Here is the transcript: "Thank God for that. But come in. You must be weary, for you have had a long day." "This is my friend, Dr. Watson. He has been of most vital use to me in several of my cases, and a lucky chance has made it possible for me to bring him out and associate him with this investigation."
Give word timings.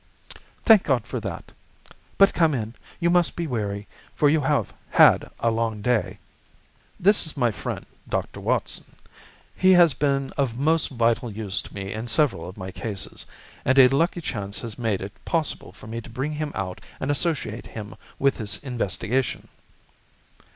"Thank 0.65 0.81
God 0.85 1.05
for 1.05 1.19
that. 1.19 1.51
But 2.17 2.33
come 2.33 2.55
in. 2.55 2.73
You 2.99 3.11
must 3.11 3.35
be 3.35 3.45
weary, 3.45 3.85
for 4.15 4.31
you 4.31 4.41
have 4.41 4.73
had 4.89 5.29
a 5.39 5.51
long 5.51 5.83
day." 5.83 6.17
"This 6.99 7.27
is 7.27 7.37
my 7.37 7.51
friend, 7.51 7.85
Dr. 8.09 8.39
Watson. 8.39 8.85
He 9.55 9.73
has 9.73 9.93
been 9.93 10.31
of 10.37 10.57
most 10.57 10.89
vital 10.89 11.29
use 11.29 11.61
to 11.61 11.73
me 11.75 11.93
in 11.93 12.07
several 12.07 12.49
of 12.49 12.57
my 12.57 12.71
cases, 12.71 13.27
and 13.63 13.77
a 13.77 13.89
lucky 13.89 14.21
chance 14.21 14.61
has 14.61 14.75
made 14.79 15.01
it 15.03 15.13
possible 15.23 15.71
for 15.71 15.85
me 15.85 16.01
to 16.01 16.09
bring 16.09 16.33
him 16.33 16.51
out 16.55 16.81
and 16.99 17.11
associate 17.11 17.67
him 17.67 17.93
with 18.17 18.39
this 18.39 18.57
investigation." 18.57 19.49